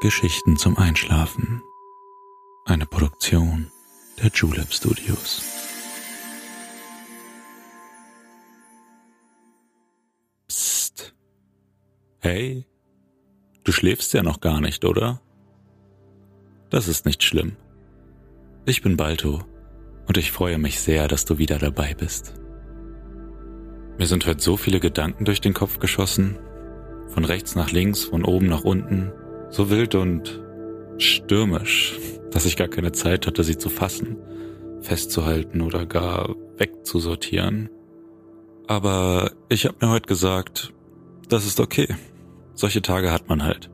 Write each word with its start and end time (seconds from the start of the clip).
Geschichten 0.00 0.58
zum 0.58 0.76
Einschlafen. 0.76 1.62
Eine 2.66 2.84
Produktion 2.84 3.70
der 4.22 4.30
Julep 4.30 4.70
Studios. 4.70 5.42
Psst. 10.48 11.14
Hey, 12.20 12.66
du 13.64 13.72
schläfst 13.72 14.12
ja 14.12 14.22
noch 14.22 14.40
gar 14.40 14.60
nicht, 14.60 14.84
oder? 14.84 15.22
Das 16.68 16.88
ist 16.88 17.06
nicht 17.06 17.22
schlimm. 17.22 17.56
Ich 18.66 18.82
bin 18.82 18.98
Balto 18.98 19.46
und 20.06 20.18
ich 20.18 20.30
freue 20.30 20.58
mich 20.58 20.78
sehr, 20.78 21.08
dass 21.08 21.24
du 21.24 21.38
wieder 21.38 21.58
dabei 21.58 21.94
bist. 21.94 22.34
Mir 23.96 24.06
sind 24.06 24.26
heute 24.26 24.42
so 24.42 24.58
viele 24.58 24.78
Gedanken 24.78 25.24
durch 25.24 25.40
den 25.40 25.54
Kopf 25.54 25.78
geschossen, 25.78 26.38
von 27.08 27.24
rechts 27.24 27.54
nach 27.54 27.72
links, 27.72 28.04
von 28.04 28.26
oben 28.26 28.46
nach 28.46 28.62
unten, 28.62 29.10
so 29.50 29.70
wild 29.70 29.94
und 29.94 30.40
stürmisch, 30.98 31.98
dass 32.30 32.46
ich 32.46 32.56
gar 32.56 32.68
keine 32.68 32.92
Zeit 32.92 33.26
hatte, 33.26 33.44
sie 33.44 33.58
zu 33.58 33.68
fassen, 33.68 34.16
festzuhalten 34.80 35.60
oder 35.60 35.86
gar 35.86 36.34
wegzusortieren. 36.58 37.70
Aber 38.66 39.30
ich 39.48 39.66
habe 39.66 39.76
mir 39.80 39.92
heute 39.92 40.06
gesagt, 40.06 40.72
das 41.28 41.46
ist 41.46 41.60
okay. 41.60 41.88
Solche 42.54 42.82
Tage 42.82 43.12
hat 43.12 43.28
man 43.28 43.44
halt, 43.44 43.70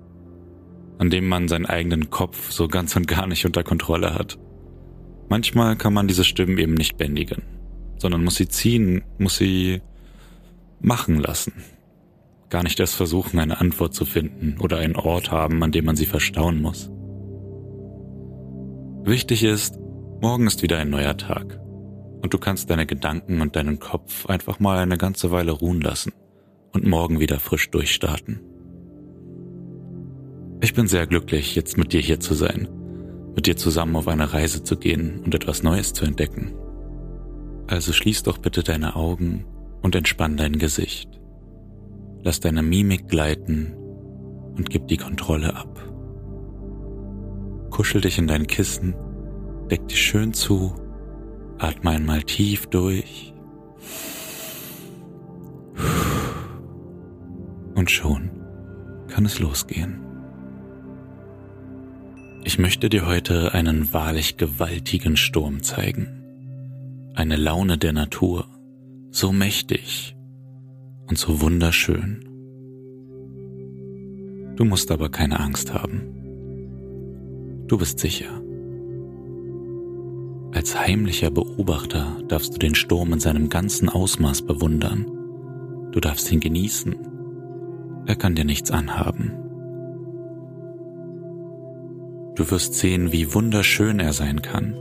an 0.98 1.10
dem 1.10 1.28
man 1.28 1.48
seinen 1.48 1.66
eigenen 1.66 2.10
Kopf 2.10 2.50
so 2.50 2.68
ganz 2.68 2.96
und 2.96 3.06
gar 3.06 3.26
nicht 3.26 3.46
unter 3.46 3.62
Kontrolle 3.62 4.14
hat. 4.14 4.38
Manchmal 5.28 5.76
kann 5.76 5.94
man 5.94 6.08
diese 6.08 6.24
Stimmen 6.24 6.58
eben 6.58 6.74
nicht 6.74 6.98
bändigen, 6.98 7.42
sondern 7.96 8.24
muss 8.24 8.34
sie 8.34 8.48
ziehen, 8.48 9.02
muss 9.18 9.38
sie 9.38 9.80
machen 10.80 11.18
lassen. 11.18 11.52
Gar 12.52 12.64
nicht 12.64 12.78
erst 12.80 12.96
versuchen, 12.96 13.38
eine 13.38 13.60
Antwort 13.62 13.94
zu 13.94 14.04
finden 14.04 14.58
oder 14.60 14.76
einen 14.76 14.94
Ort 14.94 15.30
haben, 15.30 15.62
an 15.62 15.72
dem 15.72 15.86
man 15.86 15.96
sie 15.96 16.04
verstauen 16.04 16.60
muss. 16.60 16.90
Wichtig 19.04 19.42
ist, 19.42 19.78
morgen 20.20 20.46
ist 20.46 20.62
wieder 20.62 20.76
ein 20.76 20.90
neuer 20.90 21.16
Tag 21.16 21.58
und 22.20 22.34
du 22.34 22.36
kannst 22.36 22.68
deine 22.68 22.84
Gedanken 22.84 23.40
und 23.40 23.56
deinen 23.56 23.78
Kopf 23.78 24.26
einfach 24.26 24.60
mal 24.60 24.76
eine 24.76 24.98
ganze 24.98 25.30
Weile 25.30 25.52
ruhen 25.52 25.80
lassen 25.80 26.12
und 26.74 26.86
morgen 26.86 27.20
wieder 27.20 27.40
frisch 27.40 27.70
durchstarten. 27.70 28.42
Ich 30.60 30.74
bin 30.74 30.88
sehr 30.88 31.06
glücklich, 31.06 31.54
jetzt 31.54 31.78
mit 31.78 31.94
dir 31.94 32.02
hier 32.02 32.20
zu 32.20 32.34
sein, 32.34 32.68
mit 33.34 33.46
dir 33.46 33.56
zusammen 33.56 33.96
auf 33.96 34.08
eine 34.08 34.34
Reise 34.34 34.62
zu 34.62 34.76
gehen 34.76 35.22
und 35.24 35.34
etwas 35.34 35.62
Neues 35.62 35.94
zu 35.94 36.04
entdecken. 36.04 36.52
Also 37.66 37.94
schließ 37.94 38.24
doch 38.24 38.36
bitte 38.36 38.62
deine 38.62 38.94
Augen 38.94 39.46
und 39.80 39.94
entspann 39.94 40.36
dein 40.36 40.58
Gesicht. 40.58 41.21
Lass 42.24 42.38
deine 42.38 42.62
Mimik 42.62 43.08
gleiten 43.08 43.74
und 44.56 44.70
gib 44.70 44.86
die 44.88 44.96
Kontrolle 44.96 45.56
ab. 45.56 45.78
Kuschel 47.70 48.00
dich 48.00 48.18
in 48.18 48.28
dein 48.28 48.46
Kissen, 48.46 48.94
deck 49.70 49.88
dich 49.88 50.00
schön 50.00 50.32
zu, 50.32 50.74
atme 51.58 51.90
einmal 51.90 52.22
tief 52.22 52.66
durch. 52.66 53.34
Und 57.74 57.90
schon 57.90 58.30
kann 59.08 59.24
es 59.24 59.40
losgehen. 59.40 59.98
Ich 62.44 62.58
möchte 62.58 62.88
dir 62.88 63.06
heute 63.06 63.54
einen 63.54 63.92
wahrlich 63.92 64.36
gewaltigen 64.36 65.16
Sturm 65.16 65.62
zeigen. 65.62 66.08
Eine 67.14 67.36
Laune 67.36 67.78
der 67.78 67.92
Natur, 67.92 68.46
so 69.10 69.32
mächtig 69.32 70.11
und 71.08 71.18
so 71.18 71.40
wunderschön. 71.40 72.28
Du 74.56 74.64
musst 74.64 74.90
aber 74.90 75.08
keine 75.08 75.40
Angst 75.40 75.72
haben. 75.74 76.02
Du 77.66 77.78
bist 77.78 77.98
sicher. 77.98 78.42
Als 80.52 80.78
heimlicher 80.78 81.30
Beobachter 81.30 82.18
darfst 82.28 82.54
du 82.54 82.58
den 82.58 82.74
Sturm 82.74 83.14
in 83.14 83.20
seinem 83.20 83.48
ganzen 83.48 83.88
Ausmaß 83.88 84.42
bewundern. 84.42 85.06
Du 85.92 86.00
darfst 86.00 86.30
ihn 86.30 86.40
genießen. 86.40 86.94
Er 88.06 88.16
kann 88.16 88.34
dir 88.34 88.44
nichts 88.44 88.70
anhaben. 88.70 89.32
Du 92.34 92.50
wirst 92.50 92.74
sehen, 92.74 93.12
wie 93.12 93.34
wunderschön 93.34 94.00
er 94.00 94.12
sein 94.12 94.42
kann 94.42 94.74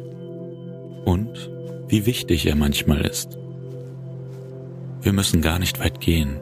und 1.05 1.49
wie 1.87 2.05
wichtig 2.05 2.45
er 2.45 2.55
manchmal 2.55 3.01
ist. 3.05 3.40
Wir 5.01 5.13
müssen 5.13 5.41
gar 5.41 5.57
nicht 5.57 5.79
weit 5.79 5.99
gehen. 5.99 6.39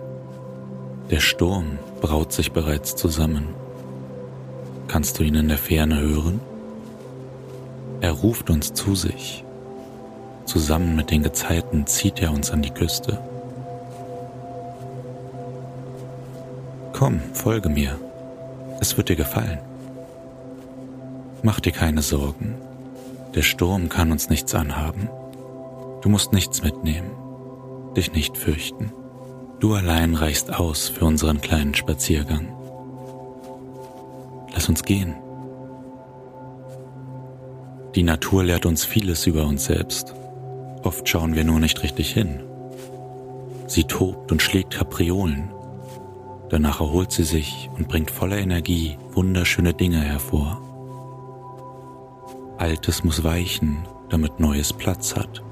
Der 1.10 1.22
Sturm 1.22 1.80
braut 2.02 2.34
sich 2.34 2.52
bereits 2.52 2.94
zusammen. 2.96 3.56
Kannst 4.90 5.18
du 5.18 5.24
ihn 5.24 5.36
in 5.36 5.48
der 5.48 5.58
Ferne 5.58 6.02
hören? 6.02 6.42
Er 8.02 8.12
ruft 8.12 8.50
uns 8.50 8.74
zu 8.74 8.96
sich. 8.96 9.46
Zusammen 10.46 10.98
mit 10.98 11.10
den 11.10 11.24
Gezeiten 11.24 11.88
zieht 11.88 12.22
er 12.22 12.32
uns 12.34 12.52
an 12.52 12.62
die 12.62 12.72
Küste. 12.72 13.22
Komm, 16.92 17.22
folge 17.34 17.70
mir. 17.70 17.98
Es 18.82 18.98
wird 18.98 19.08
dir 19.08 19.16
gefallen. 19.16 19.60
Mach 21.44 21.62
dir 21.62 21.72
keine 21.72 22.02
Sorgen. 22.02 22.56
Der 23.36 23.44
Sturm 23.44 23.88
kann 23.88 24.12
uns 24.12 24.30
nichts 24.30 24.54
anhaben. 24.54 25.08
Du 26.02 26.10
musst 26.10 26.34
nichts 26.34 26.62
mitnehmen 26.62 27.29
dich 28.00 28.14
nicht 28.14 28.38
fürchten. 28.38 28.94
Du 29.60 29.74
allein 29.74 30.16
reichst 30.16 30.54
aus 30.54 30.88
für 30.88 31.04
unseren 31.04 31.42
kleinen 31.42 31.76
Spaziergang. 31.76 32.48
Lass 34.54 34.70
uns 34.70 34.84
gehen. 34.84 35.16
Die 37.96 38.04
Natur 38.04 38.46
lehrt 38.46 38.66
uns 38.66 38.86
vieles 38.86 39.28
über 39.28 39.46
uns 39.46 39.66
selbst. 39.66 40.14
Oft 40.84 41.10
schauen 41.10 41.36
wir 41.36 41.44
nur 41.44 41.60
nicht 41.60 41.84
richtig 41.84 42.14
hin. 42.14 42.40
Sie 43.68 43.84
tobt 43.84 44.32
und 44.32 44.42
schlägt 44.42 44.76
Kapriolen. 44.76 45.52
Danach 46.50 46.80
erholt 46.80 47.12
sie 47.12 47.26
sich 47.26 47.70
und 47.78 47.90
bringt 47.90 48.12
voller 48.12 48.38
Energie 48.38 48.98
wunderschöne 49.12 49.74
Dinge 49.74 50.00
hervor. 50.00 50.62
Altes 52.58 53.04
muss 53.04 53.24
weichen, 53.24 53.86
damit 54.10 54.40
Neues 54.40 54.72
Platz 54.72 55.16
hat. 55.16 55.44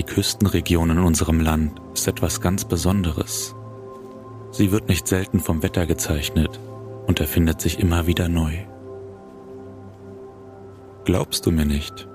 Die 0.00 0.06
Küstenregion 0.06 0.88
in 0.88 0.98
unserem 1.00 1.40
Land 1.40 1.78
ist 1.92 2.08
etwas 2.08 2.40
ganz 2.40 2.64
Besonderes. 2.64 3.54
Sie 4.50 4.72
wird 4.72 4.88
nicht 4.88 5.06
selten 5.06 5.40
vom 5.40 5.62
Wetter 5.62 5.84
gezeichnet 5.84 6.58
und 7.06 7.20
erfindet 7.20 7.60
sich 7.60 7.78
immer 7.78 8.06
wieder 8.06 8.30
neu. 8.30 8.64
Glaubst 11.04 11.44
du 11.44 11.50
mir 11.50 11.66
nicht? 11.66 12.08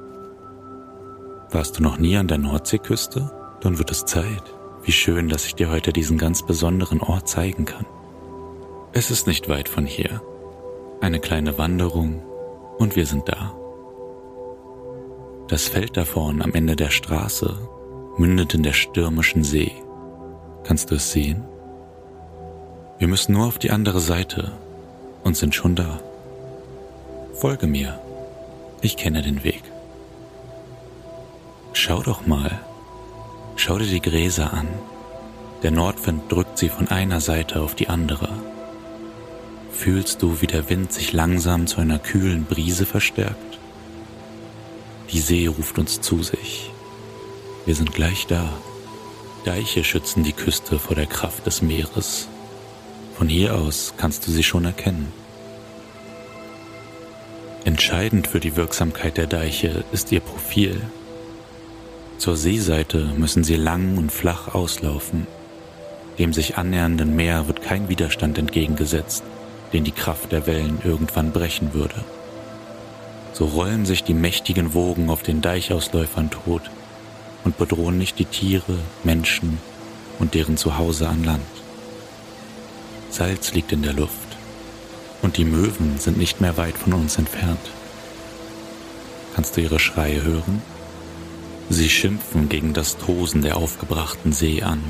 Warst 1.51 1.77
du 1.77 1.83
noch 1.83 1.99
nie 1.99 2.17
an 2.17 2.27
der 2.27 2.39
Nordseeküste? 2.39 3.31
Dann 3.61 3.77
wird 3.77 3.91
es 3.91 4.05
Zeit. 4.05 4.55
Wie 4.81 4.91
schön, 4.91 5.29
dass 5.29 5.45
ich 5.45 5.53
dir 5.53 5.69
heute 5.69 5.93
diesen 5.93 6.17
ganz 6.17 6.43
besonderen 6.43 7.01
Ort 7.01 7.29
zeigen 7.29 7.65
kann. 7.65 7.85
Es 8.93 9.11
ist 9.11 9.27
nicht 9.27 9.47
weit 9.47 9.69
von 9.69 9.85
hier. 9.85 10.23
Eine 11.01 11.19
kleine 11.19 11.59
Wanderung 11.59 12.23
und 12.79 12.95
wir 12.95 13.05
sind 13.05 13.29
da. 13.29 13.53
Das 15.49 15.67
Feld 15.67 15.95
da 15.97 16.03
vorn 16.03 16.41
am 16.41 16.53
Ende 16.53 16.75
der 16.75 16.89
Straße 16.89 17.74
mündet 18.17 18.53
in 18.53 18.63
der 18.63 18.73
stürmischen 18.73 19.43
See. 19.43 19.71
Kannst 20.63 20.91
du 20.91 20.95
es 20.95 21.11
sehen? 21.11 21.43
Wir 22.97 23.07
müssen 23.07 23.33
nur 23.33 23.45
auf 23.45 23.59
die 23.59 23.71
andere 23.71 23.99
Seite 23.99 24.53
und 25.23 25.35
sind 25.35 25.53
schon 25.53 25.75
da. 25.75 25.99
Folge 27.33 27.67
mir. 27.67 27.99
Ich 28.81 28.97
kenne 28.97 29.21
den 29.21 29.43
Weg. 29.43 29.63
Schau 31.73 32.01
doch 32.01 32.25
mal. 32.25 32.59
Schau 33.57 33.77
dir 33.77 33.87
die 33.87 34.01
Gräser 34.01 34.53
an. 34.53 34.67
Der 35.63 35.71
Nordwind 35.71 36.31
drückt 36.31 36.57
sie 36.57 36.69
von 36.69 36.87
einer 36.87 37.19
Seite 37.19 37.61
auf 37.61 37.75
die 37.75 37.89
andere. 37.89 38.29
Fühlst 39.71 40.21
du, 40.21 40.41
wie 40.41 40.47
der 40.47 40.69
Wind 40.69 40.93
sich 40.93 41.11
langsam 41.11 41.67
zu 41.67 41.81
einer 41.81 41.99
kühlen 41.99 42.45
Brise 42.45 42.85
verstärkt? 42.85 43.59
Die 45.11 45.19
See 45.19 45.47
ruft 45.47 45.77
uns 45.77 45.99
zu 46.01 46.23
sich. 46.23 46.71
Wir 47.65 47.75
sind 47.75 47.93
gleich 47.93 48.27
da. 48.27 48.53
Deiche 49.43 49.83
schützen 49.83 50.23
die 50.23 50.33
Küste 50.33 50.79
vor 50.79 50.95
der 50.95 51.07
Kraft 51.07 51.45
des 51.45 51.61
Meeres. 51.61 52.27
Von 53.17 53.27
hier 53.27 53.55
aus 53.55 53.93
kannst 53.97 54.27
du 54.27 54.31
sie 54.31 54.43
schon 54.43 54.65
erkennen. 54.65 55.11
Entscheidend 57.63 58.27
für 58.27 58.39
die 58.39 58.55
Wirksamkeit 58.55 59.17
der 59.17 59.27
Deiche 59.27 59.83
ist 59.91 60.11
ihr 60.11 60.19
Profil. 60.19 60.81
Zur 62.17 62.37
Seeseite 62.37 63.13
müssen 63.17 63.43
sie 63.43 63.55
lang 63.55 63.97
und 63.97 64.11
flach 64.11 64.53
auslaufen. 64.53 65.27
Dem 66.19 66.33
sich 66.33 66.57
annähernden 66.57 67.15
Meer 67.15 67.47
wird 67.47 67.61
kein 67.61 67.89
Widerstand 67.89 68.37
entgegengesetzt, 68.37 69.23
den 69.73 69.83
die 69.83 69.91
Kraft 69.91 70.31
der 70.31 70.47
Wellen 70.47 70.79
irgendwann 70.83 71.31
brechen 71.31 71.73
würde 71.73 72.05
so 73.35 73.45
rollen 73.47 73.85
sich 73.85 74.03
die 74.03 74.13
mächtigen 74.13 74.73
Wogen 74.73 75.09
auf 75.09 75.21
den 75.21 75.41
Deichausläufern 75.41 76.31
tot 76.31 76.61
und 77.45 77.57
bedrohen 77.57 77.97
nicht 77.97 78.19
die 78.19 78.25
Tiere, 78.25 78.79
Menschen 79.05 79.59
und 80.19 80.33
deren 80.33 80.57
Zuhause 80.57 81.07
an 81.07 81.23
Land. 81.23 81.45
Salz 83.09 83.53
liegt 83.53 83.71
in 83.71 83.83
der 83.83 83.93
Luft, 83.93 84.11
Und 85.21 85.37
die 85.37 85.45
Möwen 85.45 85.97
sind 85.97 86.17
nicht 86.17 86.41
mehr 86.41 86.57
weit 86.57 86.77
von 86.77 86.93
uns 86.93 87.17
entfernt. 87.17 87.71
Kannst 89.33 89.55
du 89.55 89.61
ihre 89.61 89.79
Schreie 89.79 90.21
hören? 90.23 90.61
Sie 91.69 91.89
schimpfen 91.89 92.47
gegen 92.49 92.73
das 92.73 92.97
Tosen 92.97 93.41
der 93.41 93.57
aufgebrachten 93.57 94.33
See 94.33 94.61
an. 94.61 94.83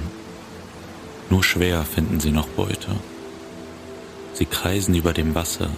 Nur 1.29 1.43
schwer 1.43 1.83
finden 1.83 2.19
sie 2.19 2.31
noch 2.31 2.47
Beute. 2.47 2.95
Sie 4.33 4.45
kreisen 4.45 4.93
über 4.95 5.13
dem 5.13 5.35
Wasser, 5.35 5.69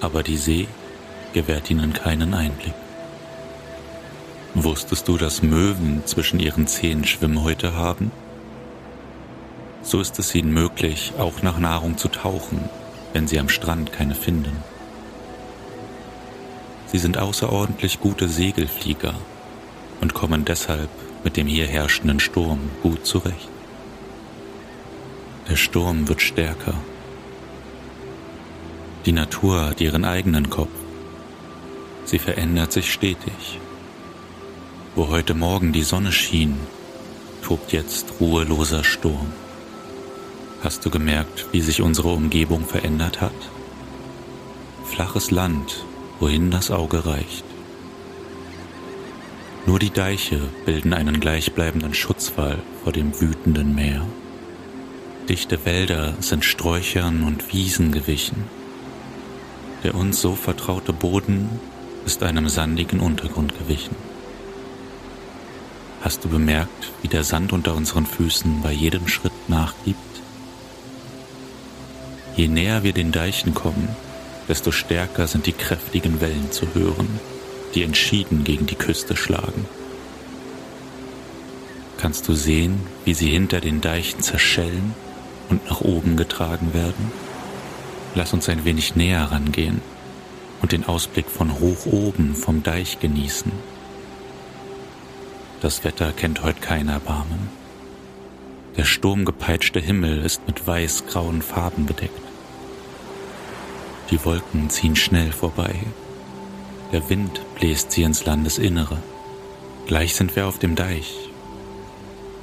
aber 0.00 0.22
die 0.22 0.36
See 0.36 0.66
gewährt 1.32 1.70
ihnen 1.70 1.92
keinen 1.92 2.34
Einblick. 2.34 2.74
Wusstest 4.58 5.06
du, 5.06 5.18
dass 5.18 5.42
Möwen 5.42 6.00
zwischen 6.06 6.40
ihren 6.40 6.66
Zehen 6.66 7.04
Schwimmhäute 7.04 7.74
haben? 7.74 8.10
So 9.82 10.00
ist 10.00 10.18
es 10.18 10.34
ihnen 10.34 10.50
möglich, 10.50 11.12
auch 11.18 11.42
nach 11.42 11.58
Nahrung 11.58 11.98
zu 11.98 12.08
tauchen, 12.08 12.70
wenn 13.12 13.28
sie 13.28 13.38
am 13.38 13.50
Strand 13.50 13.92
keine 13.92 14.14
finden. 14.14 14.56
Sie 16.86 16.96
sind 16.96 17.18
außerordentlich 17.18 18.00
gute 18.00 18.30
Segelflieger 18.30 19.12
und 20.00 20.14
kommen 20.14 20.46
deshalb 20.46 20.88
mit 21.22 21.36
dem 21.36 21.46
hier 21.46 21.66
herrschenden 21.66 22.18
Sturm 22.18 22.70
gut 22.82 23.04
zurecht. 23.04 23.50
Der 25.50 25.56
Sturm 25.56 26.08
wird 26.08 26.22
stärker. 26.22 26.72
Die 29.04 29.12
Natur 29.12 29.66
hat 29.66 29.82
ihren 29.82 30.06
eigenen 30.06 30.48
Kopf. 30.48 30.70
Sie 32.06 32.18
verändert 32.18 32.72
sich 32.72 32.90
stetig. 32.90 33.60
Wo 34.96 35.08
heute 35.08 35.34
Morgen 35.34 35.74
die 35.74 35.82
Sonne 35.82 36.10
schien, 36.10 36.56
tobt 37.42 37.74
jetzt 37.74 38.14
ruheloser 38.18 38.82
Sturm. 38.82 39.30
Hast 40.62 40.86
du 40.86 40.90
gemerkt, 40.90 41.48
wie 41.52 41.60
sich 41.60 41.82
unsere 41.82 42.08
Umgebung 42.08 42.64
verändert 42.64 43.20
hat? 43.20 43.34
Flaches 44.86 45.30
Land, 45.30 45.84
wohin 46.18 46.50
das 46.50 46.70
Auge 46.70 47.04
reicht. 47.04 47.44
Nur 49.66 49.78
die 49.78 49.90
Deiche 49.90 50.40
bilden 50.64 50.94
einen 50.94 51.20
gleichbleibenden 51.20 51.92
Schutzwall 51.92 52.56
vor 52.82 52.94
dem 52.94 53.20
wütenden 53.20 53.74
Meer. 53.74 54.00
Dichte 55.28 55.66
Wälder 55.66 56.14
sind 56.20 56.42
Sträuchern 56.42 57.24
und 57.24 57.52
Wiesen 57.52 57.92
gewichen. 57.92 58.44
Der 59.84 59.94
uns 59.94 60.22
so 60.22 60.34
vertraute 60.34 60.94
Boden 60.94 61.50
ist 62.06 62.22
einem 62.22 62.48
sandigen 62.48 63.00
Untergrund 63.00 63.58
gewichen. 63.58 64.15
Hast 66.00 66.24
du 66.24 66.28
bemerkt, 66.28 66.92
wie 67.02 67.08
der 67.08 67.24
Sand 67.24 67.52
unter 67.52 67.74
unseren 67.74 68.06
Füßen 68.06 68.62
bei 68.62 68.72
jedem 68.72 69.08
Schritt 69.08 69.48
nachgibt? 69.48 69.98
Je 72.36 72.48
näher 72.48 72.82
wir 72.82 72.92
den 72.92 73.12
Deichen 73.12 73.54
kommen, 73.54 73.88
desto 74.48 74.70
stärker 74.70 75.26
sind 75.26 75.46
die 75.46 75.52
kräftigen 75.52 76.20
Wellen 76.20 76.52
zu 76.52 76.74
hören, 76.74 77.08
die 77.74 77.82
entschieden 77.82 78.44
gegen 78.44 78.66
die 78.66 78.74
Küste 78.74 79.16
schlagen. 79.16 79.66
Kannst 81.98 82.28
du 82.28 82.34
sehen, 82.34 82.80
wie 83.04 83.14
sie 83.14 83.30
hinter 83.30 83.60
den 83.60 83.80
Deichen 83.80 84.20
zerschellen 84.20 84.94
und 85.48 85.64
nach 85.68 85.80
oben 85.80 86.16
getragen 86.16 86.74
werden? 86.74 87.10
Lass 88.14 88.32
uns 88.32 88.48
ein 88.48 88.64
wenig 88.64 88.96
näher 88.96 89.24
rangehen 89.32 89.80
und 90.62 90.72
den 90.72 90.86
Ausblick 90.86 91.28
von 91.28 91.58
hoch 91.58 91.86
oben 91.86 92.34
vom 92.34 92.62
Deich 92.62 93.00
genießen. 93.00 93.52
Das 95.60 95.84
Wetter 95.84 96.12
kennt 96.12 96.42
heute 96.42 96.60
kein 96.60 96.88
Erbarmen. 96.88 97.48
Der 98.76 98.84
sturmgepeitschte 98.84 99.80
Himmel 99.80 100.22
ist 100.22 100.46
mit 100.46 100.66
weiß-grauen 100.66 101.42
Farben 101.42 101.86
bedeckt. 101.86 102.20
Die 104.10 104.24
Wolken 104.24 104.70
ziehen 104.70 104.96
schnell 104.96 105.32
vorbei 105.32 105.74
der 106.92 107.08
Wind 107.10 107.40
bläst 107.56 107.90
sie 107.90 108.04
ins 108.04 108.24
Landesinnere. 108.26 108.98
Gleich 109.86 110.14
sind 110.14 110.36
wir 110.36 110.46
auf 110.46 110.58
dem 110.58 110.76
Deich. 110.76 111.30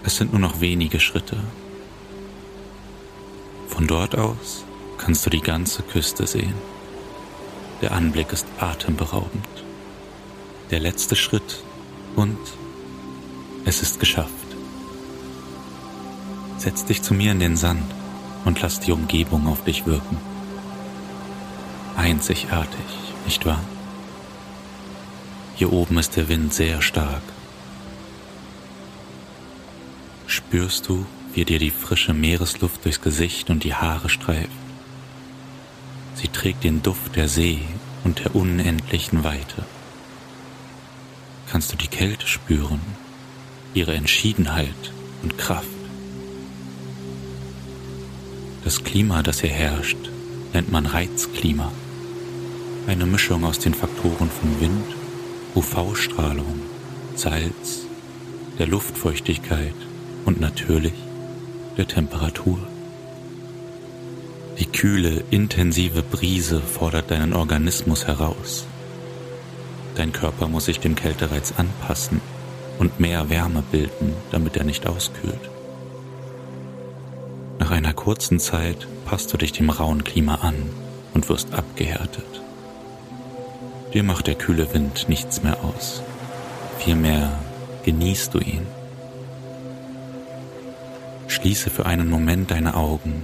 Es 0.04 0.18
sind 0.18 0.33
nur 0.33 0.42
noch 0.42 0.60
wenige 0.60 1.00
Schritte. 1.00 1.38
Von 3.69 3.88
dort 3.88 4.18
aus 4.18 4.65
kannst 4.98 5.25
du 5.25 5.30
die 5.30 5.42
ganze 5.42 5.81
Küste 5.81 6.27
sehen. 6.27 6.56
Der 7.81 7.94
Anblick 7.94 8.33
ist 8.33 8.45
atemberaubend. 8.60 9.48
Der 10.71 10.80
letzte 10.80 11.15
Schritt 11.15 11.63
und 12.15 12.38
es 13.65 13.81
ist 13.81 14.00
geschafft. 14.00 14.30
Setz 16.57 16.86
dich 16.86 17.01
zu 17.01 17.13
mir 17.13 17.31
in 17.31 17.39
den 17.39 17.57
Sand 17.57 17.83
und 18.45 18.62
lass 18.62 18.80
die 18.80 18.92
Umgebung 18.92 19.48
auf 19.48 19.63
dich 19.63 19.86
wirken. 19.86 20.18
Einzigartig, 21.95 22.86
nicht 23.25 23.45
wahr? 23.45 23.63
Hier 25.56 25.71
oben 25.71 25.98
ist 25.98 26.15
der 26.15 26.27
Wind 26.30 26.54
sehr 26.54 26.81
stark. 26.81 27.21
Spürst 30.25 30.89
du, 30.89 31.06
wie 31.33 31.45
dir 31.45 31.60
die 31.60 31.71
frische 31.71 32.13
Meeresluft 32.13 32.83
durchs 32.86 33.01
Gesicht 33.01 33.50
und 33.50 33.63
die 33.63 33.75
Haare 33.75 34.10
streift? 34.10 34.50
Sie 36.15 36.27
trägt 36.27 36.63
den 36.63 36.81
Duft 36.81 37.15
der 37.15 37.27
See 37.27 37.60
und 38.04 38.19
der 38.19 38.36
unendlichen 38.36 39.24
Weite. 39.24 39.63
Kannst 41.51 41.71
du 41.71 41.75
die 41.77 41.88
Kälte 41.88 42.27
spüren, 42.27 42.81
ihre 43.74 43.94
Entschiedenheit 43.94 44.92
und 45.22 45.38
Kraft? 45.38 45.68
Das 48.64 48.84
Klima, 48.84 49.24
das 49.24 49.42
hier 49.42 49.50
herrscht, 49.50 49.98
nennt 50.54 50.72
man 50.72 50.86
Reizklima. 50.86 51.72
Eine 52.88 53.06
Mischung 53.06 53.44
aus 53.44 53.60
den 53.60 53.74
Faktoren 53.74 54.30
von 54.30 54.62
Wind, 54.62 54.86
UV-Strahlung, 55.56 56.62
Salz, 57.16 57.86
der 58.60 58.68
Luftfeuchtigkeit 58.68 59.75
und 60.25 60.40
natürlich 60.40 60.94
der 61.78 61.88
Temperatur. 61.88 62.60
Die 64.60 64.66
kühle, 64.66 65.24
intensive 65.31 66.04
Brise 66.04 66.62
fordert 66.62 67.12
deinen 67.12 67.34
Organismus 67.34 68.06
heraus. 68.06 68.66
Dein 69.96 70.12
Körper 70.12 70.48
muss 70.48 70.66
sich 70.66 70.80
dem 70.80 70.96
Kältereiz 70.96 71.54
anpassen 71.58 72.22
und 72.80 73.00
mehr 73.00 73.30
Wärme 73.30 73.64
bilden, 73.72 74.14
damit 74.31 74.58
er 74.58 74.64
nicht 74.64 74.88
auskühlt. 74.88 75.50
Nach 77.60 77.72
einer 77.72 77.94
kurzen 77.94 78.40
Zeit 78.40 78.88
passt 79.06 79.31
du 79.31 79.38
dich 79.38 79.52
dem 79.52 79.70
rauen 79.70 80.04
Klima 80.04 80.36
an 80.36 80.56
und 81.14 81.30
wirst 81.30 81.54
abgehärtet. 81.54 82.42
Dir 83.94 84.03
macht 84.03 84.27
der 84.27 84.36
kühle 84.36 84.74
Wind 84.74 85.08
nichts 85.08 85.44
mehr 85.44 85.63
aus. 85.63 86.01
Vielmehr 86.80 87.39
genießt 87.86 88.34
du 88.34 88.39
ihn. 88.39 88.65
Schließe 91.27 91.70
für 91.70 91.86
einen 91.86 92.10
Moment 92.10 92.51
deine 92.51 92.75
Augen 92.75 93.24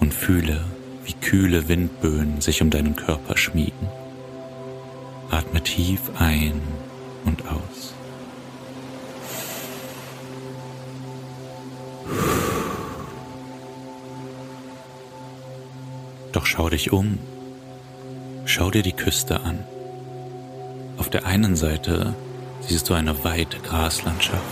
und 0.00 0.14
fühle, 0.14 0.64
wie 1.04 1.12
kühle 1.12 1.68
Windböen 1.68 2.40
sich 2.40 2.62
um 2.62 2.70
deinen 2.70 2.96
Körper 2.96 3.36
schmiegen. 3.36 3.88
Atme 5.30 5.62
tief 5.62 6.00
ein 6.18 6.60
und 7.24 7.42
aus. 7.46 7.94
Doch 16.32 16.46
schau 16.46 16.68
dich 16.68 16.92
um. 16.92 17.18
Schau 18.44 18.70
dir 18.70 18.82
die 18.82 18.92
Küste 18.92 19.40
an. 19.40 19.64
Auf 20.96 21.10
der 21.10 21.26
einen 21.26 21.56
Seite 21.56 22.14
siehst 22.60 22.88
du 22.88 22.94
eine 22.94 23.24
weite 23.24 23.58
Graslandschaft. 23.60 24.42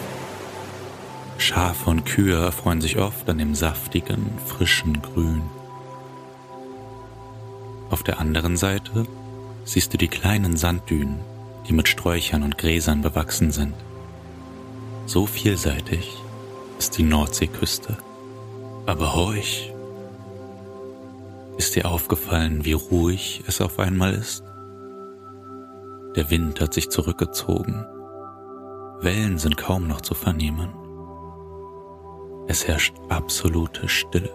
Schafe 1.38 1.90
und 1.90 2.04
Kühe 2.04 2.36
erfreuen 2.36 2.80
sich 2.80 2.98
oft 2.98 3.28
an 3.28 3.38
dem 3.38 3.54
saftigen, 3.54 4.30
frischen 4.46 5.02
Grün. 5.02 5.42
Auf 7.90 8.02
der 8.02 8.18
anderen 8.18 8.56
Seite 8.56 9.06
siehst 9.64 9.92
du 9.92 9.98
die 9.98 10.08
kleinen 10.08 10.56
Sanddünen, 10.56 11.20
die 11.68 11.72
mit 11.72 11.88
Sträuchern 11.88 12.42
und 12.42 12.58
Gräsern 12.58 13.02
bewachsen 13.02 13.52
sind. 13.52 13.74
So 15.06 15.26
vielseitig 15.26 16.16
ist 16.86 16.98
die 16.98 17.02
Nordseeküste. 17.02 17.96
Aber 18.86 19.16
horch! 19.16 19.74
Ist 21.56 21.74
dir 21.74 21.90
aufgefallen, 21.90 22.64
wie 22.64 22.74
ruhig 22.74 23.42
es 23.48 23.60
auf 23.60 23.80
einmal 23.80 24.14
ist? 24.14 24.44
Der 26.14 26.30
Wind 26.30 26.60
hat 26.60 26.74
sich 26.74 26.88
zurückgezogen. 26.88 27.84
Wellen 29.00 29.36
sind 29.38 29.56
kaum 29.56 29.88
noch 29.88 30.00
zu 30.00 30.14
vernehmen. 30.14 30.68
Es 32.46 32.68
herrscht 32.68 32.94
absolute 33.08 33.88
Stille. 33.88 34.30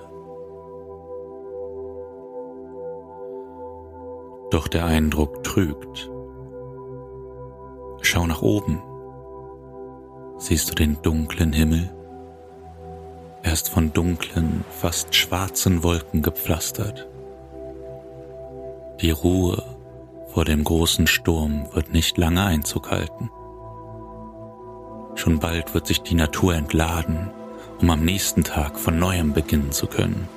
Doch 4.50 4.68
der 4.68 4.84
Eindruck 4.84 5.42
trügt. 5.46 6.12
Schau 8.02 8.28
nach 8.28 8.42
oben. 8.42 8.84
Siehst 10.38 10.70
du 10.70 10.76
den 10.76 11.02
dunklen 11.02 11.54
Himmel? 11.54 11.90
Er 13.44 13.54
ist 13.54 13.70
von 13.70 13.92
dunklen, 13.92 14.64
fast 14.70 15.16
schwarzen 15.16 15.84
Wolken 15.84 16.22
gepflastert. 16.22 17.08
Die 19.02 19.12
Ruhe 19.12 19.64
vor 20.32 20.46
dem 20.46 20.64
großen 20.64 21.08
Sturm 21.08 21.68
wird 21.74 21.92
nicht 21.92 22.18
lange 22.18 22.44
Einzug 22.44 22.92
halten. 22.92 23.32
Schon 25.16 25.40
bald 25.40 25.74
wird 25.74 25.88
sich 25.88 26.02
die 26.04 26.16
Natur 26.16 26.56
entladen, 26.56 27.32
um 27.82 27.90
am 27.90 28.06
nächsten 28.06 28.44
Tag 28.44 28.80
von 28.80 29.00
neuem 29.00 29.34
beginnen 29.34 29.72
zu 29.72 29.88
können. 29.88 30.28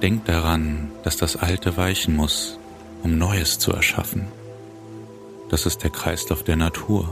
Denk 0.00 0.24
daran, 0.26 0.92
dass 1.02 1.16
das 1.16 1.36
Alte 1.36 1.76
weichen 1.76 2.14
muss, 2.14 2.58
um 3.02 3.18
Neues 3.18 3.58
zu 3.58 3.72
erschaffen. 3.72 4.28
Das 5.48 5.66
ist 5.66 5.82
der 5.82 5.90
Kreislauf 5.90 6.44
der 6.44 6.56
Natur 6.56 7.08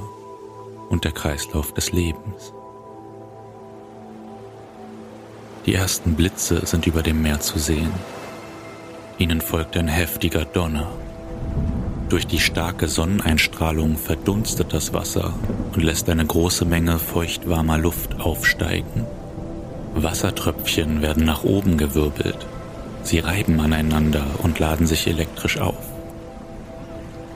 und 0.89 1.05
der 1.05 1.13
Kreislauf 1.13 1.75
des 1.75 1.91
Lebens. 1.91 2.53
Die 5.67 5.75
ersten 5.75 6.15
Blitze 6.15 6.65
sind 6.65 6.87
über 6.87 7.03
dem 7.03 7.23
Meer 7.23 7.41
zu 7.41 7.59
sehen. 7.59 7.91
Ihnen 9.19 9.41
folgt 9.41 9.77
ein 9.77 9.89
heftiger 9.89 10.45
Donner. 10.45 10.93
Durch 12.09 12.25
die 12.29 12.39
starke 12.39 12.87
Sonneneinstrahlung 12.87 13.97
verdunstet 13.97 14.73
das 14.73 14.93
Wasser 14.93 15.35
und 15.75 15.83
lässt 15.83 16.09
eine 16.09 16.25
große 16.25 16.65
Menge 16.65 17.01
feuchtwarmer 17.01 17.79
Luft 17.79 18.21
aufsteigen. 18.21 19.07
Wassertröpfchen 19.97 21.03
werden 21.03 21.25
nach 21.25 21.43
oben 21.43 21.79
gewirbelt. 21.79 22.47
Sie 23.03 23.19
reiben 23.19 23.59
aneinander 23.59 24.25
und 24.45 24.61
laden 24.61 24.87
sich 24.87 25.09
elektrisch 25.09 25.59
auf. 25.59 25.85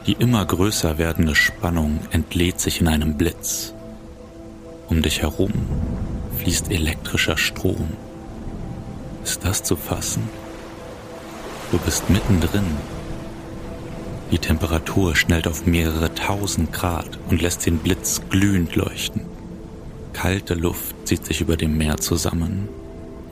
Die 0.07 0.13
immer 0.13 0.45
größer 0.45 0.99
werdende 0.99 1.35
Spannung 1.35 1.99
entlädt 2.13 2.61
sich 2.61 2.81
in 2.81 2.87
einem 2.87 3.15
Blitz. 3.15 3.75
Um 4.89 5.03
dich 5.03 5.23
herum 5.23 5.53
fließt 6.39 6.71
elektrischer 6.71 7.37
Strom. 7.37 7.89
Ist 9.25 9.45
das 9.45 9.63
zu 9.63 9.77
fassen? 9.77 10.29
Du 11.71 11.79
bist 11.79 12.11
mittendrin. 12.11 12.67
Die 14.31 14.39
Temperatur 14.39 15.17
schnellt 15.17 15.47
auf 15.47 15.67
mehrere 15.67 16.15
tausend 16.15 16.73
Grad 16.73 17.19
und 17.29 17.43
lässt 17.43 17.67
den 17.67 17.79
Blitz 17.79 18.23
glühend 18.31 18.77
leuchten. 18.77 19.23
Kalte 20.13 20.55
Luft 20.55 20.95
zieht 21.05 21.25
sich 21.25 21.41
über 21.41 21.57
dem 21.57 21.77
Meer 21.77 21.97
zusammen 21.97 22.69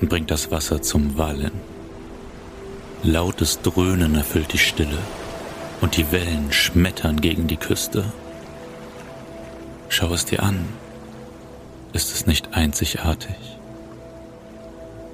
und 0.01 0.09
bringt 0.09 0.31
das 0.31 0.51
Wasser 0.51 0.83
zum 0.83 1.19
Wallen. 1.19 1.53
Lautes 3.03 3.61
Dröhnen 3.63 4.15
erfüllt 4.17 4.53
die 4.53 4.59
Stille 4.59 4.99
und 5.81 5.97
die 5.97 6.11
Wellen 6.11 6.53
schmettern 6.53 7.21
gegen 7.21 7.47
die 7.47 7.57
Küste. 7.57 8.05
Schau 9.89 10.13
es 10.13 10.25
dir 10.25 10.43
an. 10.43 10.69
Ist 11.93 12.13
es 12.13 12.27
nicht 12.27 12.55
einzigartig? 12.55 13.37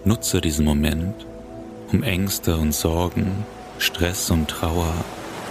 Nutze 0.06 0.42
diesen 0.42 0.66
Moment, 0.66 1.14
um 1.90 2.02
Ängste 2.02 2.56
und 2.58 2.75
Sorgen, 2.75 3.46
Stress 3.78 4.30
und 4.30 4.49
Trauer 4.49 4.92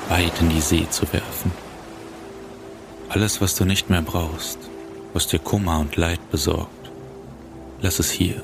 weit 0.09 0.39
in 0.41 0.49
die 0.49 0.61
See 0.61 0.87
zu 0.89 1.11
werfen. 1.11 1.51
Alles, 3.09 3.41
was 3.41 3.55
du 3.55 3.65
nicht 3.65 3.89
mehr 3.89 4.03
brauchst, 4.03 4.59
was 5.13 5.25
dir 5.25 5.39
Kummer 5.39 5.79
und 5.79 5.95
Leid 5.95 6.29
besorgt, 6.29 6.91
lass 7.81 7.97
es 7.97 8.11
hier. 8.11 8.43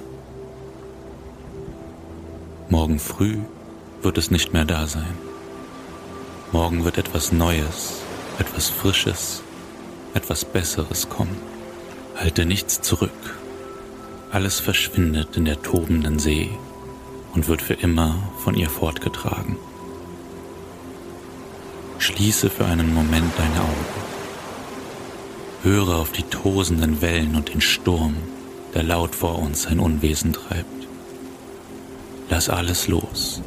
Morgen 2.70 2.98
früh 2.98 3.38
wird 4.02 4.18
es 4.18 4.32
nicht 4.32 4.52
mehr 4.52 4.66
da 4.66 4.88
sein. 4.88 5.16
Morgen 6.52 6.86
wird 6.86 6.98
etwas 6.98 7.32
Neues, 7.32 8.02
etwas 8.40 8.70
Frisches, 8.70 9.44
etwas 10.16 10.44
Besseres 10.44 11.08
kommen. 11.08 11.38
Halte 12.16 12.46
nichts 12.46 12.82
zurück. 12.82 13.38
Alles 14.32 14.60
verschwindet 14.60 15.38
in 15.38 15.46
der 15.46 15.60
tobenden 15.64 16.20
See 16.20 16.52
und 17.34 17.48
wird 17.48 17.64
für 17.64 17.74
immer 17.74 18.16
von 18.38 18.54
ihr 18.54 18.70
fortgetragen. 18.70 19.58
Schließe 21.98 22.52
für 22.52 22.66
einen 22.66 22.94
Moment 22.94 23.34
deine 23.38 23.62
Augen. 23.62 23.86
Höre 25.64 25.96
auf 25.98 26.12
die 26.12 26.24
tosenden 26.24 27.02
Wellen 27.02 27.36
und 27.36 27.52
den 27.52 27.60
Sturm, 27.60 28.18
der 28.76 28.84
laut 28.84 29.16
vor 29.16 29.40
uns 29.40 29.64
sein 29.64 29.80
Unwesen 29.80 30.32
treibt. 30.32 30.88
Lass 32.30 32.50
alles 32.50 32.88
los. 32.88 33.42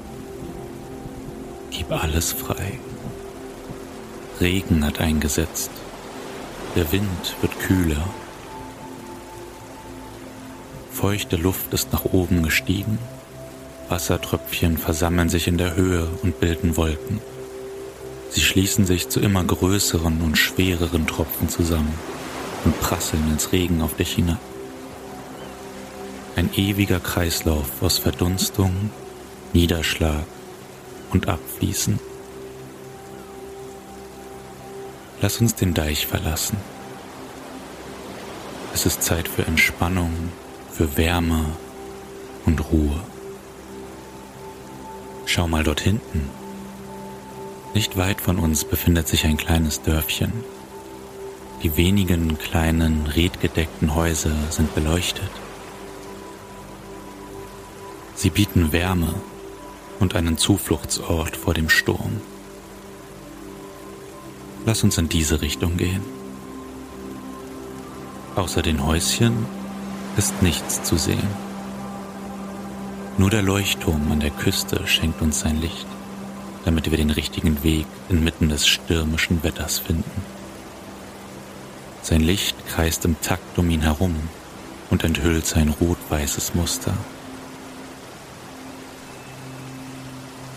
Gib 1.70 1.92
alles 1.92 2.32
frei. 2.32 2.80
Regen 4.40 4.84
hat 4.84 5.00
eingesetzt. 5.00 5.70
Der 6.74 6.90
Wind 6.90 7.36
wird 7.40 7.58
kühler 7.60 8.04
Feuchte 10.92 11.36
Luft 11.36 11.72
ist 11.72 11.92
nach 11.92 12.04
oben 12.04 12.42
gestiegen. 12.42 12.98
Wassertröpfchen 13.88 14.76
versammeln 14.76 15.28
sich 15.28 15.48
in 15.48 15.58
der 15.58 15.74
Höhe 15.74 16.06
und 16.22 16.38
bilden 16.38 16.76
Wolken. 16.76 17.20
Sie 18.30 18.42
schließen 18.42 18.86
sich 18.86 19.08
zu 19.08 19.20
immer 19.20 19.42
größeren 19.42 20.20
und 20.20 20.36
schwereren 20.36 21.06
Tropfen 21.06 21.48
zusammen 21.48 21.94
und 22.64 22.78
prasseln 22.80 23.28
ins 23.30 23.52
Regen 23.52 23.82
auf 23.82 23.96
dich 23.96 24.14
hinab. 24.14 24.38
Ein 26.36 26.50
ewiger 26.54 27.00
Kreislauf 27.00 27.82
aus 27.82 27.98
Verdunstung, 27.98 28.90
Niederschlag 29.52 30.24
und 31.10 31.28
Abfließen. 31.28 31.98
Lass 35.20 35.40
uns 35.40 35.54
den 35.54 35.74
Deich 35.74 36.06
verlassen. 36.06 36.56
Es 38.74 38.86
ist 38.86 39.02
Zeit 39.02 39.28
für 39.28 39.46
Entspannung 39.46 40.12
für 40.72 40.96
Wärme 40.96 41.44
und 42.46 42.72
Ruhe. 42.72 43.00
Schau 45.26 45.46
mal 45.46 45.64
dort 45.64 45.80
hinten. 45.80 46.30
Nicht 47.74 47.96
weit 47.96 48.20
von 48.20 48.38
uns 48.38 48.64
befindet 48.64 49.06
sich 49.08 49.24
ein 49.24 49.36
kleines 49.36 49.82
Dörfchen. 49.82 50.32
Die 51.62 51.76
wenigen 51.76 52.38
kleinen, 52.38 53.06
redgedeckten 53.06 53.94
Häuser 53.94 54.34
sind 54.50 54.74
beleuchtet. 54.74 55.30
Sie 58.14 58.30
bieten 58.30 58.72
Wärme 58.72 59.14
und 60.00 60.16
einen 60.16 60.38
Zufluchtsort 60.38 61.36
vor 61.36 61.54
dem 61.54 61.68
Sturm. 61.68 62.20
Lass 64.66 64.82
uns 64.84 64.98
in 64.98 65.08
diese 65.08 65.40
Richtung 65.42 65.76
gehen. 65.76 66.02
Außer 68.36 68.62
den 68.62 68.84
Häuschen 68.84 69.46
ist 70.16 70.42
nichts 70.42 70.82
zu 70.82 70.96
sehen. 70.96 71.28
Nur 73.18 73.30
der 73.30 73.42
Leuchtturm 73.42 74.10
an 74.10 74.20
der 74.20 74.30
Küste 74.30 74.86
schenkt 74.86 75.20
uns 75.22 75.40
sein 75.40 75.60
Licht, 75.60 75.86
damit 76.64 76.90
wir 76.90 76.98
den 76.98 77.10
richtigen 77.10 77.62
Weg 77.62 77.86
inmitten 78.08 78.48
des 78.48 78.66
stürmischen 78.66 79.42
Wetters 79.42 79.78
finden. 79.78 80.22
Sein 82.02 82.20
Licht 82.20 82.56
kreist 82.68 83.04
im 83.04 83.20
Takt 83.20 83.58
um 83.58 83.70
ihn 83.70 83.82
herum 83.82 84.16
und 84.90 85.04
enthüllt 85.04 85.46
sein 85.46 85.68
rot-weißes 85.68 86.54
Muster. 86.54 86.94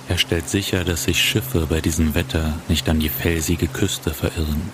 Er 0.08 0.18
stellt 0.18 0.50
sicher, 0.50 0.84
dass 0.84 1.04
sich 1.04 1.22
Schiffe 1.22 1.68
bei 1.68 1.82
diesem 1.82 2.16
Wetter 2.16 2.54
nicht 2.68 2.88
an 2.90 3.00
die 3.00 3.10
felsige 3.10 3.68
Küste 3.68 4.14
verirren. 4.14 4.72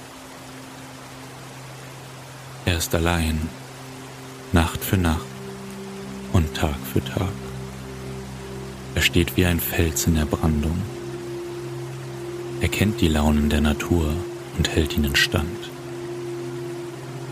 Er 2.66 2.78
ist 2.78 2.94
allein 2.94 3.50
Nacht 4.54 4.84
für 4.84 4.98
Nacht 4.98 5.22
und 6.34 6.54
Tag 6.54 6.76
für 6.92 7.02
Tag. 7.02 7.32
Er 8.96 9.02
steht 9.02 9.38
wie 9.38 9.46
ein 9.46 9.62
Fels 9.62 10.08
in 10.08 10.16
der 10.16 10.26
Brandung. 10.26 10.78
Er 12.60 12.68
kennt 12.68 13.00
die 13.00 13.08
Launen 13.08 13.50
der 13.50 13.62
Natur 13.62 14.14
und 14.58 14.68
hält 14.68 14.98
ihnen 14.98 15.16
stand. 15.16 15.72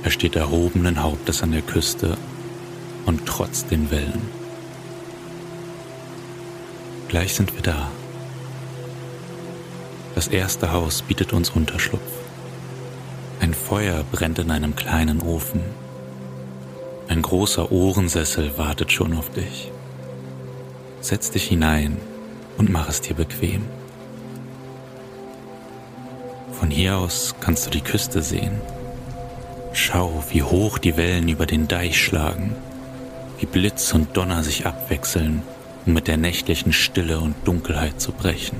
Er 0.03 0.11
steht 0.11 0.37
erhobenen 0.37 1.03
Hauptes 1.03 1.43
an 1.43 1.51
der 1.51 1.61
Küste 1.61 2.17
und 3.05 3.25
trotzt 3.25 3.69
den 3.69 3.91
Wellen. 3.91 4.21
Gleich 7.09 7.33
sind 7.33 7.53
wir 7.53 7.61
da. 7.61 7.91
Das 10.15 10.29
erste 10.29 10.71
Haus 10.71 11.01
bietet 11.01 11.33
uns 11.33 11.49
Unterschlupf. 11.49 12.13
Ein 13.41 13.53
Feuer 13.53 14.05
brennt 14.09 14.39
in 14.39 14.51
einem 14.51 14.77
kleinen 14.77 15.19
Ofen 15.21 15.88
ein 17.09 17.23
großer 17.23 17.71
Ohrensessel 17.71 18.57
wartet 18.59 18.91
schon 18.91 19.17
auf 19.17 19.31
dich. 19.31 19.71
Setz 21.01 21.31
dich 21.31 21.45
hinein 21.47 21.97
und 22.57 22.69
mach 22.69 22.87
es 22.87 23.01
dir 23.01 23.15
bequem. 23.15 23.63
Von 26.51 26.69
hier 26.69 26.97
aus 26.97 27.33
kannst 27.39 27.65
du 27.65 27.71
die 27.71 27.81
Küste 27.81 28.21
sehen. 28.21 28.61
Schau, 29.73 30.23
wie 30.29 30.43
hoch 30.43 30.77
die 30.77 30.97
Wellen 30.97 31.29
über 31.29 31.47
den 31.47 31.67
Deich 31.67 31.99
schlagen, 31.99 32.55
wie 33.39 33.47
Blitz 33.47 33.91
und 33.93 34.15
Donner 34.15 34.43
sich 34.43 34.67
abwechseln, 34.67 35.41
um 35.87 35.93
mit 35.93 36.07
der 36.07 36.17
nächtlichen 36.17 36.73
Stille 36.73 37.19
und 37.19 37.35
Dunkelheit 37.43 37.99
zu 37.99 38.11
brechen. 38.11 38.57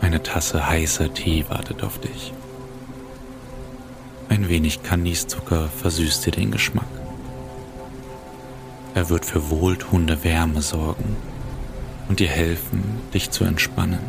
Eine 0.00 0.22
Tasse 0.22 0.68
heißer 0.68 1.12
Tee 1.14 1.46
wartet 1.48 1.82
auf 1.82 1.98
dich. 1.98 2.32
Ein 4.30 4.48
wenig 4.48 4.84
Kandiszucker 4.84 5.68
versüßt 5.68 6.24
dir 6.24 6.30
den 6.30 6.52
Geschmack. 6.52 6.86
Er 8.94 9.08
wird 9.10 9.24
für 9.24 9.50
wohltuende 9.50 10.22
Wärme 10.22 10.62
sorgen. 10.62 11.16
und 12.08 12.18
dir 12.18 12.28
helfen, 12.28 12.82
dich 13.14 13.30
zu 13.30 13.44
entspannen. 13.44 14.00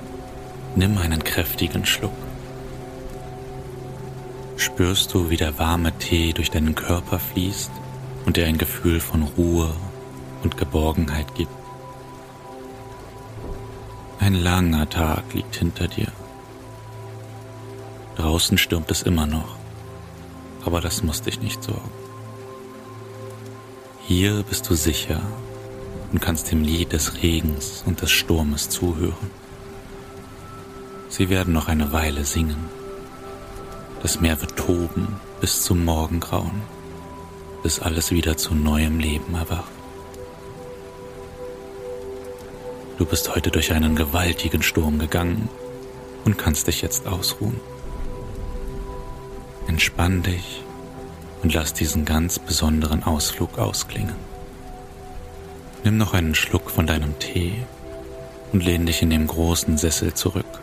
Nimm 0.75 0.97
einen 0.97 1.23
kräftigen 1.23 1.85
Schluck. 1.85 2.15
Spürst 4.57 5.13
du, 5.13 5.29
wie 5.29 5.37
der 5.37 5.59
warme 5.59 5.91
Tee 5.99 6.33
durch 6.33 6.49
deinen 6.49 6.73
Körper 6.73 7.19
fließt 7.19 7.71
und 8.25 8.37
dir 8.37 8.47
ein 8.47 8.57
Gefühl 8.57 8.99
von 8.99 9.23
Ruhe 9.23 9.69
und 10.43 10.57
Geborgenheit 10.57 11.35
gibt. 11.35 11.51
Ein 14.19 14.33
langer 14.33 14.89
Tag 14.89 15.33
liegt 15.33 15.55
hinter 15.55 15.87
dir. 15.87 16.11
Draußen 18.15 18.57
stürmt 18.57 18.89
es 18.89 19.03
immer 19.03 19.27
noch, 19.27 19.57
aber 20.65 20.81
das 20.81 21.03
muss 21.03 21.21
dich 21.21 21.41
nicht 21.41 21.63
sorgen. 21.63 21.91
Hier 24.07 24.43
bist 24.43 24.69
du 24.69 24.75
sicher 24.75 25.21
und 26.11 26.21
kannst 26.21 26.51
dem 26.51 26.63
Lied 26.63 26.93
des 26.93 27.21
Regens 27.21 27.83
und 27.85 28.01
des 28.01 28.11
Sturmes 28.11 28.69
zuhören. 28.69 29.31
Sie 31.09 31.29
werden 31.29 31.53
noch 31.53 31.67
eine 31.67 31.91
Weile 31.91 32.25
singen. 32.25 32.69
Das 34.01 34.19
Meer 34.19 34.41
wird 34.41 34.55
toben 34.55 35.19
bis 35.39 35.61
zum 35.61 35.85
Morgengrauen, 35.85 36.61
bis 37.63 37.79
alles 37.79 38.11
wieder 38.11 38.37
zu 38.37 38.55
neuem 38.55 38.99
Leben 38.99 39.35
erwacht. 39.35 39.71
Du 42.97 43.05
bist 43.05 43.33
heute 43.35 43.49
durch 43.49 43.73
einen 43.73 43.95
gewaltigen 43.95 44.61
Sturm 44.61 44.99
gegangen 44.99 45.49
und 46.23 46.37
kannst 46.37 46.67
dich 46.67 46.81
jetzt 46.81 47.07
ausruhen. 47.07 47.59
Entspann 49.71 50.21
dich 50.21 50.65
und 51.43 51.53
lass 51.53 51.73
diesen 51.73 52.03
ganz 52.03 52.39
besonderen 52.39 53.05
Ausflug 53.05 53.57
ausklingen. 53.57 54.17
Nimm 55.85 55.95
noch 55.95 56.13
einen 56.13 56.35
Schluck 56.35 56.69
von 56.69 56.87
deinem 56.87 57.17
Tee 57.19 57.53
und 58.51 58.65
lehn 58.65 58.85
dich 58.85 59.01
in 59.01 59.09
dem 59.09 59.27
großen 59.27 59.77
Sessel 59.77 60.13
zurück. 60.13 60.59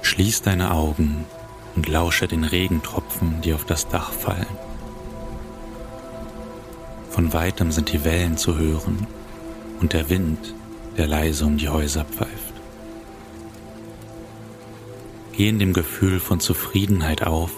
Schließ 0.00 0.40
deine 0.40 0.70
Augen 0.70 1.26
und 1.76 1.86
lausche 1.86 2.28
den 2.28 2.44
Regentropfen, 2.44 3.42
die 3.42 3.52
auf 3.52 3.66
das 3.66 3.88
Dach 3.88 4.10
fallen. 4.10 4.46
Von 7.10 7.34
weitem 7.34 7.72
sind 7.72 7.92
die 7.92 8.04
Wellen 8.04 8.38
zu 8.38 8.56
hören 8.56 9.06
und 9.82 9.92
der 9.92 10.08
Wind, 10.08 10.54
der 10.96 11.08
leise 11.08 11.44
um 11.44 11.58
die 11.58 11.68
Häuser 11.68 12.06
pfeift. 12.06 12.54
Geh 15.32 15.50
in 15.50 15.58
dem 15.58 15.74
Gefühl 15.74 16.20
von 16.20 16.40
Zufriedenheit 16.40 17.26
auf 17.26 17.50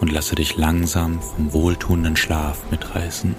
und 0.00 0.12
lasse 0.12 0.34
dich 0.34 0.56
langsam 0.56 1.20
vom 1.20 1.52
wohltuenden 1.52 2.16
Schlaf 2.16 2.62
mitreißen. 2.70 3.34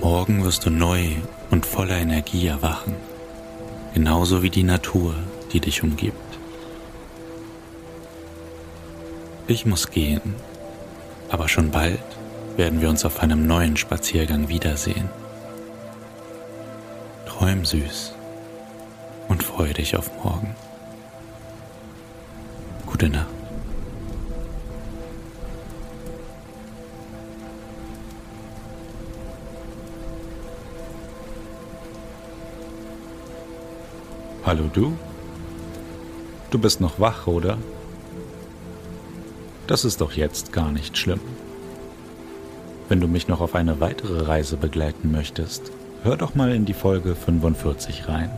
Morgen 0.00 0.44
wirst 0.44 0.66
du 0.66 0.70
neu 0.70 1.08
und 1.50 1.66
voller 1.66 1.96
Energie 1.96 2.46
erwachen, 2.46 2.94
genauso 3.94 4.42
wie 4.42 4.50
die 4.50 4.62
Natur, 4.62 5.14
die 5.52 5.60
dich 5.60 5.82
umgibt. 5.82 6.16
Ich 9.48 9.64
muss 9.64 9.90
gehen, 9.90 10.34
aber 11.28 11.48
schon 11.48 11.70
bald 11.70 12.00
werden 12.56 12.80
wir 12.80 12.88
uns 12.88 13.04
auf 13.04 13.20
einem 13.20 13.46
neuen 13.46 13.76
Spaziergang 13.76 14.48
wiedersehen. 14.48 15.08
Träum 17.26 17.64
süß 17.64 18.14
und 19.28 19.42
freue 19.42 19.74
dich 19.74 19.96
auf 19.96 20.10
morgen. 20.22 20.56
Nacht. 23.02 23.26
Hallo 34.44 34.70
du? 34.72 34.96
Du 36.50 36.58
bist 36.58 36.80
noch 36.80 36.98
wach, 36.98 37.26
oder? 37.26 37.58
Das 39.66 39.84
ist 39.84 40.00
doch 40.00 40.12
jetzt 40.12 40.54
gar 40.54 40.72
nicht 40.72 40.96
schlimm. 40.96 41.20
Wenn 42.88 43.00
du 43.00 43.08
mich 43.08 43.28
noch 43.28 43.42
auf 43.42 43.54
eine 43.54 43.78
weitere 43.78 44.22
Reise 44.22 44.56
begleiten 44.56 45.12
möchtest, 45.12 45.70
hör 46.02 46.16
doch 46.16 46.34
mal 46.34 46.50
in 46.50 46.64
die 46.64 46.72
Folge 46.72 47.14
45 47.14 48.08
rein. 48.08 48.30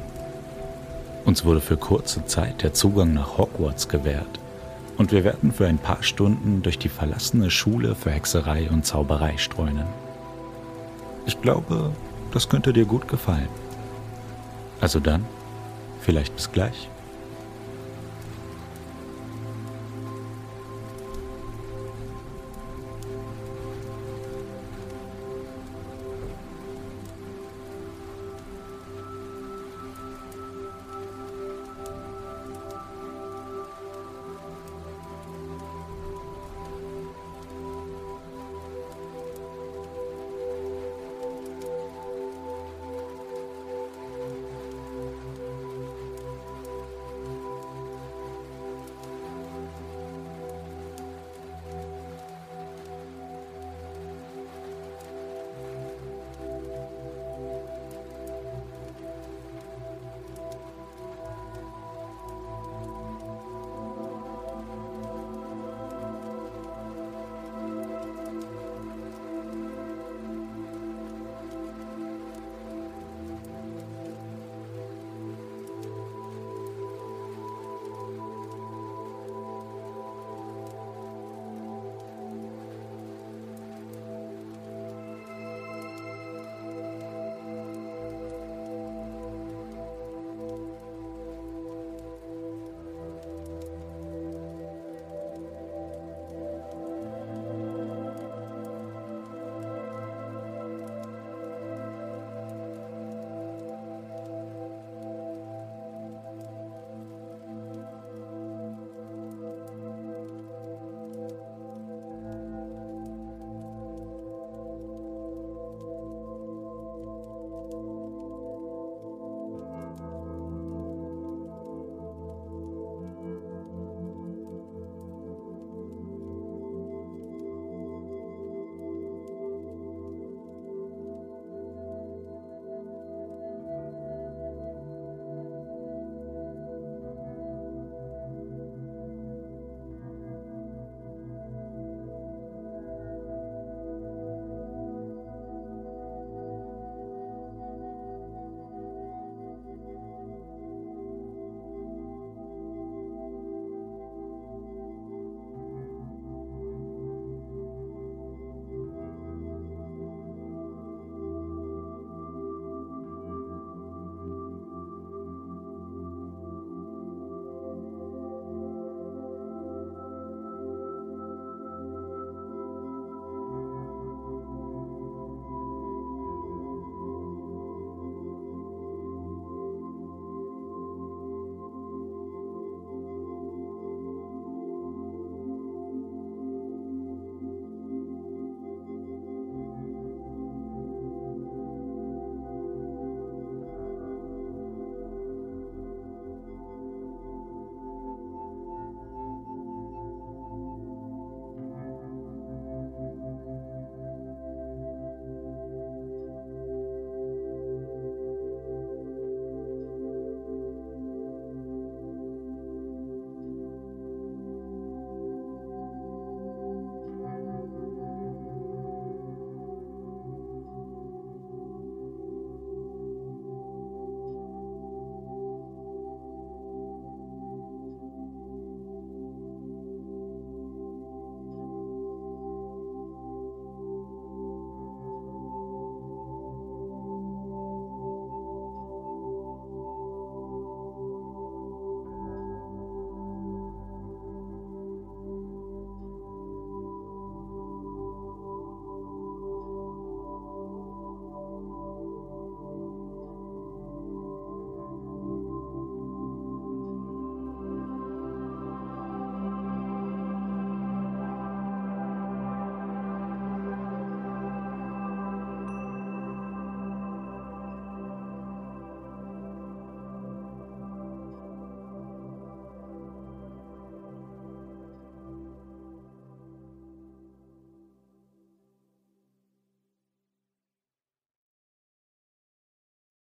Uns 1.25 1.45
wurde 1.45 1.61
für 1.61 1.77
kurze 1.77 2.25
Zeit 2.25 2.65
der 2.65 2.73
Zugang 2.73 3.15
nach 3.15 3.39
Hogwarts 3.39 3.89
gewährt 3.89 4.41
und 4.99 5.13
wir 5.13 5.25
werden 5.25 5.53
für 5.53 5.67
ein 5.67 5.79
paar 5.79 6.03
Stunden 6.03 6.63
durch 6.63 6.79
die 6.79 6.89
verlassene 6.89 7.51
Schule 7.51 7.95
für 7.95 8.11
Hexerei 8.11 8.69
und 8.69 8.85
Zauberei 8.85 9.39
streunen. 9.39 9.87
Ich 11.25 11.41
glaube, 11.41 11.93
das 12.33 12.49
könnte 12.49 12.73
dir 12.73 12.85
gut 12.85 13.09
gefallen. 13.09 13.49
Also 14.81 15.01
dann, 15.01 15.25
vielleicht 16.01 16.35
bis 16.35 16.53
gleich. 16.53 16.91